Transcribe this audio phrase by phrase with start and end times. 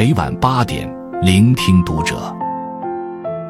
[0.00, 0.90] 每晚八点，
[1.20, 2.34] 聆听读者。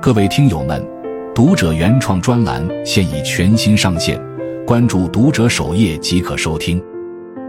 [0.03, 0.85] 各位听友们，
[1.33, 4.21] 读者原创专栏现已全新上线，
[4.67, 6.83] 关注读者首页即可收听。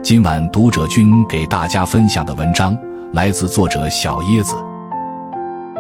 [0.03, 2.77] 今晚读者君给大家分享的文章
[3.13, 4.55] 来自作者小椰子。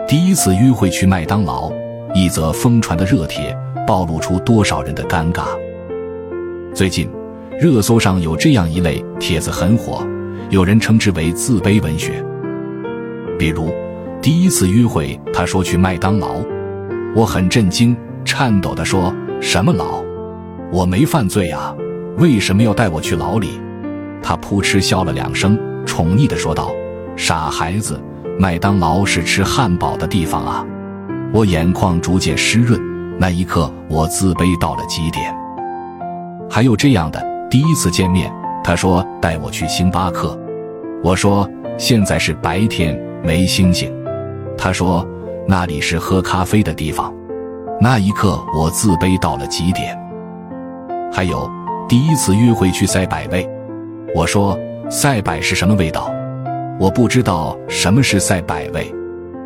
[0.07, 1.71] 第一次约会去麦当劳，
[2.15, 5.43] 一则疯传的热帖暴露出多少人的尴尬。
[6.73, 7.07] 最近，
[7.59, 10.03] 热搜上有这样一类帖子很火，
[10.49, 12.25] 有人称之为自卑文学。
[13.41, 13.73] 比如，
[14.21, 16.35] 第一次约会，他说去麦当劳，
[17.15, 20.03] 我很震惊，颤抖地说：“什么牢？
[20.71, 21.75] 我没犯罪啊，
[22.19, 23.59] 为什么要带我去牢里？”
[24.21, 26.71] 他扑哧笑了两声，宠溺地说道
[27.17, 27.99] ：“傻孩子，
[28.37, 30.63] 麦当劳是吃汉堡的地方啊！”
[31.33, 32.79] 我眼眶逐渐湿润，
[33.17, 35.35] 那一刻我自卑到了极点。
[36.47, 37.19] 还有这样的，
[37.49, 38.31] 第一次见面，
[38.63, 40.39] 他说带我去星巴克，
[41.03, 42.95] 我说现在是白天。
[43.23, 43.93] 没星星，
[44.57, 45.07] 他说
[45.47, 47.13] 那里是喝咖啡的地方。
[47.79, 49.97] 那一刻，我自卑到了极点。
[51.11, 51.49] 还有
[51.87, 53.47] 第一次约会去赛百味，
[54.15, 54.57] 我说
[54.89, 56.11] 赛百是什么味道？
[56.79, 58.91] 我不知道什么是赛百味。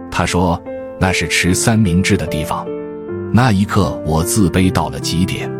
[0.10, 0.62] 他说
[1.00, 2.66] 那是吃三明治的地方。
[3.34, 5.52] 那一刻，我自卑到了极点。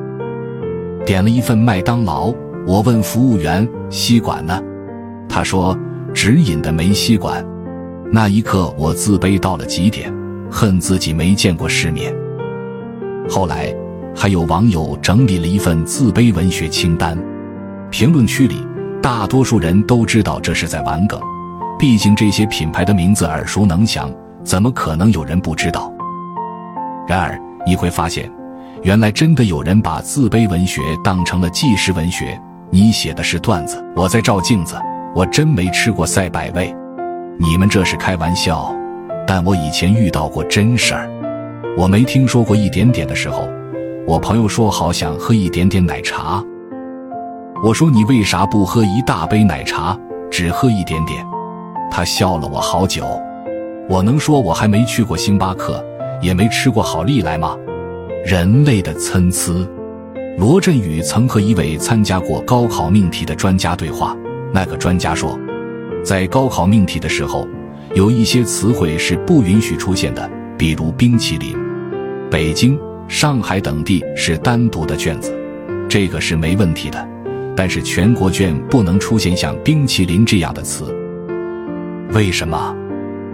[1.06, 2.34] 点了一份麦当劳，
[2.66, 4.62] 我问服务员吸管呢？
[5.28, 5.78] 他说
[6.14, 7.46] 直饮的没吸管。
[8.12, 10.14] 那一刻，我自卑到了极点，
[10.50, 12.14] 恨自己没见过世面。
[13.30, 13.76] 后来，
[14.16, 17.18] 还有网友整理了一份自卑文学清单，
[17.90, 18.66] 评论区里
[19.02, 21.20] 大多数人都知道这是在玩梗，
[21.78, 24.10] 毕竟这些品牌的名字耳熟能详，
[24.44, 25.92] 怎么可能有人不知道？
[27.08, 28.32] 然而，你会发现，
[28.84, 32.40] 原来真的有人把自卑文学当成了纪实文学。
[32.72, 34.76] 你写的是段子，我在照镜子，
[35.14, 36.74] 我真没吃过赛百味。
[37.38, 38.74] 你们这是开玩笑，
[39.28, 41.10] 但我以前遇到过真事儿。
[41.78, 43.48] 我没听说过一点点的时候，
[44.08, 46.42] 我朋友说好想喝一点点奶茶。
[47.62, 49.98] 我说你为啥不喝一大杯奶茶，
[50.32, 51.26] 只喝一点点？
[51.92, 53.06] 他笑了我好久。
[53.90, 55.84] 我能说我还没去过星巴克，
[56.22, 57.58] 也没吃过好利来吗？
[58.26, 59.52] 人类的参差。
[60.38, 64.16] 罗振宇曾和一位参加过高考命题的专家对话，
[64.54, 65.38] 那个专家说。
[66.06, 67.48] 在高考命题的时候，
[67.96, 71.58] 有一些词汇是不允许出现的，比如冰淇淋。
[72.30, 75.36] 北京、上海等地是单独的卷子，
[75.90, 77.10] 这个是没问题的。
[77.58, 80.96] 但是全国卷不能出现像冰淇淋这样的词。
[82.14, 82.76] 为什么？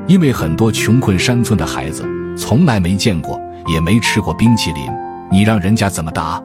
[0.07, 2.07] 因为很多穷困山村的孩子
[2.37, 4.89] 从来没见过，也没吃过冰淇淋，
[5.29, 6.41] 你让人家怎么答？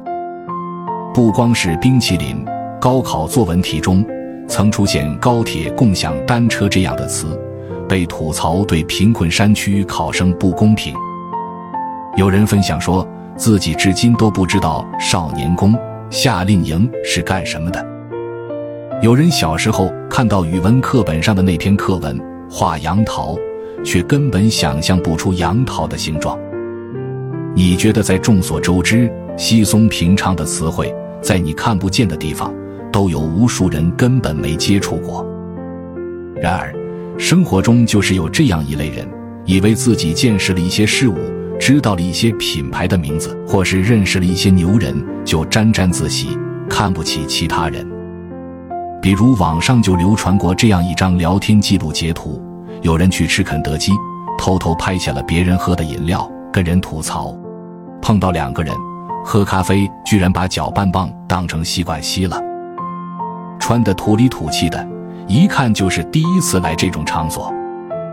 [1.14, 2.44] 不光是冰淇淋，
[2.81, 4.04] 高考作文题中。
[4.48, 7.38] 曾出现“高铁共享单车”这样的词，
[7.88, 10.94] 被吐槽对贫困山区考生不公平。
[12.16, 15.74] 有人分享说自己至今都不知道少年宫、
[16.10, 17.84] 夏令营是干什么的。
[19.02, 22.18] 有人小时候看到语文课本上的那篇课文
[22.48, 23.36] 画杨桃，
[23.84, 26.38] 却根本想象不出杨桃的形状。
[27.54, 32.52] 你觉得在众所周知、稀松平常的词汇，在你看不见的地方？
[32.96, 35.22] 都有无数人根本没接触过。
[36.40, 36.74] 然而，
[37.18, 39.06] 生活中就是有这样一类人，
[39.44, 41.14] 以为自己见识了一些事物，
[41.60, 44.96] 知道了一些品牌的名字，或是认识了一些牛人，
[45.26, 46.38] 就沾沾自喜，
[46.70, 47.86] 看不起其他人。
[49.02, 52.42] 比如网上就流传过这样一张聊天记录截图：
[52.80, 53.92] 有人去吃肯德基，
[54.38, 57.38] 偷偷拍下了别人喝的饮料，跟人吐槽；
[58.00, 58.74] 碰到两个人
[59.22, 62.40] 喝咖啡，居然把搅拌棒当成吸管吸了。
[63.59, 64.87] 穿的土里土气的，
[65.27, 67.53] 一看就是第一次来这种场所。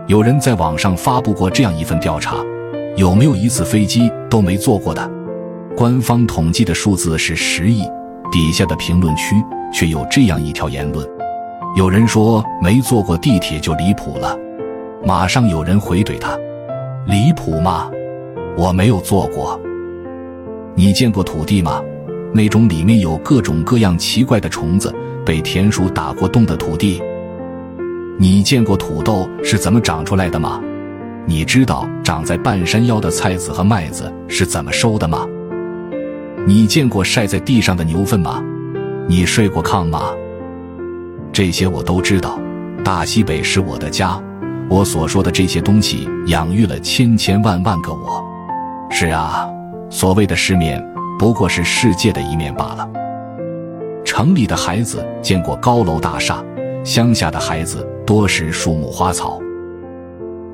[0.06, 2.36] 有人在网上发布过这样一份调查：
[2.96, 5.10] 有没有一次飞机都没坐过的？
[5.76, 7.84] 官方统计的数字是十亿。
[8.32, 9.36] 底下的评论区
[9.72, 11.06] 却有这样一条言论：
[11.76, 14.36] 有人说没坐过地铁就离谱了，
[15.04, 16.36] 马上有人回怼他：
[17.06, 17.88] 离谱吗？
[18.56, 19.60] 我没有坐过。
[20.74, 21.80] 你见过土地吗？
[22.32, 24.92] 那种里面有各种各样奇怪的虫子。
[25.24, 27.02] 被田鼠打过洞的土地，
[28.18, 30.60] 你见过土豆是怎么长出来的吗？
[31.26, 35.26] 你知道长在半山腰的菜籽和麦子是怎么收的吗？
[36.46, 38.42] 你见过晒在地上的牛粪吗？
[39.08, 40.10] 你睡过炕吗？
[41.32, 42.38] 这些我都知道。
[42.84, 44.20] 大西北是我的家，
[44.68, 48.22] 我所说的这些东西养育了千千万万个我。
[48.90, 49.48] 是啊，
[49.88, 50.84] 所谓的世面，
[51.18, 52.86] 不过是世界的一面罢了。
[54.16, 56.40] 城里的孩子见过高楼大厦，
[56.84, 59.40] 乡下的孩子多是树木花草。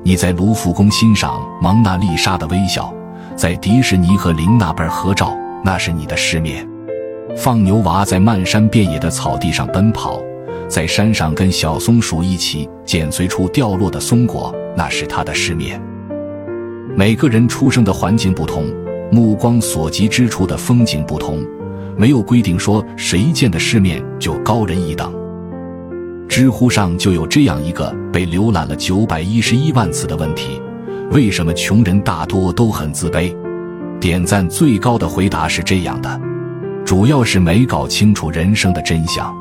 [0.01, 2.91] 你在卢浮宫欣赏蒙娜丽莎的微笑，
[3.35, 6.65] 在迪士尼和琳娜贝尔合照，那是你的失眠；
[7.37, 10.19] 放牛娃在漫山遍野的草地上奔跑，
[10.67, 15.79] 在山上跟小松鼠一起剪碎出掉落的松果，那是他的失眠。
[16.95, 18.65] 每个人出生的环境不同，
[19.11, 21.45] 目光所及之处的风景不同，
[22.01, 25.13] 没有规定说谁见的世面就高人一等。
[26.27, 30.59] 知乎上就有这样一个被浏览了九百一十一万次的问题：
[31.11, 33.31] 为什么穷人大多都很自卑？
[33.99, 36.19] 点赞最高的回答是这样的：
[36.83, 39.31] 主要是没搞清楚人生的真相。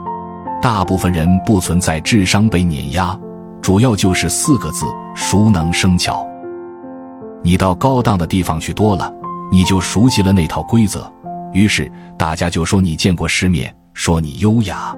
[0.61, 3.19] 大部分人不存在智商被碾压，
[3.63, 4.85] 主要就是四个字：
[5.15, 6.27] 熟能生巧。
[7.43, 9.11] 你到高档的地方去多了，
[9.51, 11.11] 你就熟悉了那套规则，
[11.53, 14.95] 于是大家就说你见过世面，说你优雅。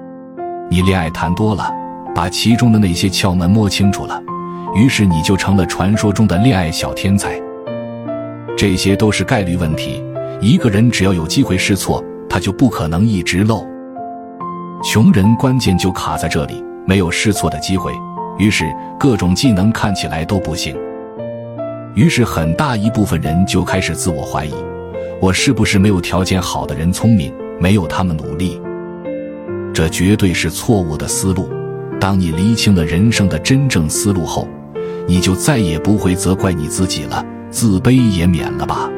[0.69, 1.71] 你恋爱谈多了。
[2.15, 4.21] 把其中的那些窍门摸清楚了，
[4.75, 7.41] 于是你就成了传说中的恋爱小天才。
[8.55, 9.99] 这些都是概率问题，
[10.39, 13.65] 一个人只要有机会试错，他就不可能一直漏。
[14.83, 17.91] 穷人关键就卡在这里，没有试错的机会，
[18.37, 20.77] 于是各种技能看起来都不行。
[21.95, 24.53] 于是很大一部分人就开始自我怀疑：
[25.23, 28.59] 我是不是没有条件好的人聪明，没有他们努力？
[29.73, 31.49] 这绝对是错误的思路。
[31.97, 34.45] 当你厘清了人生的真正思路后，
[35.07, 38.91] 你就再也不会责怪你自己了，自卑也免了吧。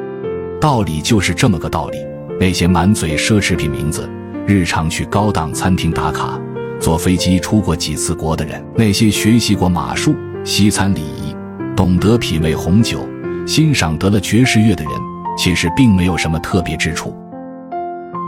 [0.60, 2.00] 道理就是这么个道理。
[2.40, 4.10] 那些满嘴奢侈品名字、
[4.48, 6.42] 日常去高档餐厅打卡、
[6.80, 11.36] 坐飞机出过几次国的人，那些学习过马术、西餐礼仪、
[11.76, 13.08] 懂得品味红酒、
[13.46, 14.92] 欣赏得了爵士乐的人，
[15.38, 17.16] 其实并没有什么特别之处。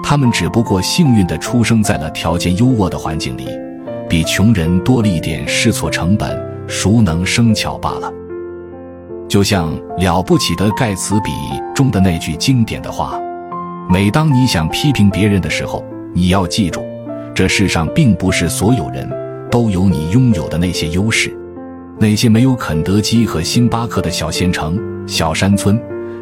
[0.04, 3.48] 他们只不过幸运地出生在了条件优渥的环境里。
[4.10, 8.10] 比穷人多了一点试错成本，熟能生巧罢了。
[9.28, 9.70] 就像
[10.02, 11.32] 《了不起的盖茨比》
[11.74, 13.20] 中的那句经典的话
[13.92, 15.84] ：“每当你想批评别人的时候，
[16.14, 16.82] 你要记住，
[17.36, 19.06] 这世上并不是所有人
[19.52, 21.38] 都有你拥有的那些优势。
[22.00, 25.78] 那些没有肯德基和星巴克的小县城、小山村，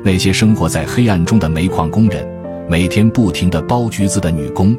[0.06, 2.24] 那些生活在黑暗中的煤矿工人，
[2.70, 4.78] 每天不停地剥橘子的女工。”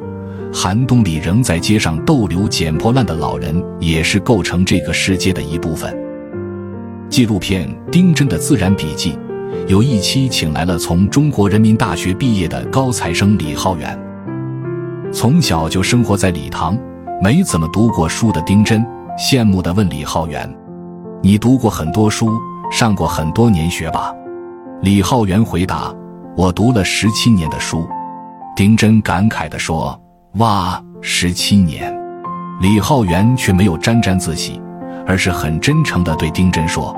[0.55, 5.95] 寒冬里仍在街上逗留、捡破烂的老人，也是构成这个世界的一部分。
[7.11, 9.13] 纪录片《丁真的自然笔记》
[9.67, 13.99] 有一期请来了从中国人民大学毕业的高材生李浩源。
[15.13, 16.79] 从小就生活在礼堂、
[17.21, 18.87] 没怎么读过书的丁真，
[19.19, 20.49] 羡慕地问李浩源
[21.21, 22.31] ：“你读过很多书，
[22.71, 24.15] 上过很多年学吧？”
[24.83, 25.93] 李浩源回答
[26.37, 27.89] ：“我读了十七年的书。”
[28.55, 29.99] 丁真感慨地说。
[30.35, 31.91] 哇，十七年，
[32.61, 34.61] 李浩源却没有沾沾自喜，
[35.07, 36.95] 而是很真诚地对丁真说：“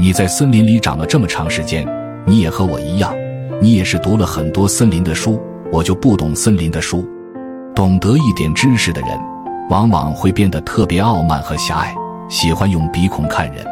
[0.00, 1.86] 你在森林里长了这么长时间，
[2.24, 3.14] 你也和我一样，
[3.60, 5.38] 你也是读了很多森林的书。
[5.70, 7.06] 我就不懂森林的书。
[7.74, 9.10] 懂得一点知识的人，
[9.68, 11.94] 往往会变得特别傲慢和狭隘，
[12.30, 13.62] 喜欢用鼻孔看人；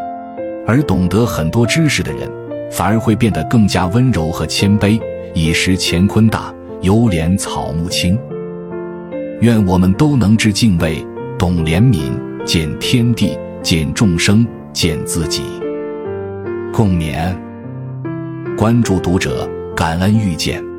[0.66, 2.30] 而懂得很多知识的人，
[2.70, 5.00] 反而会变得更加温柔和谦卑，
[5.34, 8.18] 以识乾坤大，犹怜草木青。”
[9.40, 11.04] 愿我们都能知敬畏，
[11.38, 12.12] 懂怜悯，
[12.44, 15.42] 见天地，见众生，见自己。
[16.72, 17.34] 共勉。
[18.56, 20.69] 关注读者，感恩遇见。